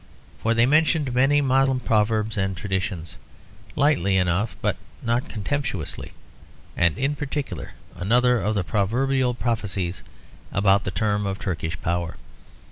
For 0.41 0.55
they 0.55 0.65
mentioned 0.65 1.13
many 1.13 1.41
Moslem 1.41 1.79
proverbs 1.79 2.35
and 2.35 2.57
traditions, 2.57 3.17
lightly 3.75 4.17
enough 4.17 4.55
but 4.59 4.75
not 5.03 5.29
contemptuously, 5.29 6.11
and 6.75 6.97
in 6.97 7.15
particular 7.15 7.73
another 7.95 8.39
of 8.39 8.55
the 8.55 8.63
proverbial 8.63 9.35
prophecies 9.35 10.01
about 10.51 10.85
the 10.85 10.89
term 10.89 11.27
of 11.27 11.37
Turkish 11.37 11.79
power. 11.83 12.15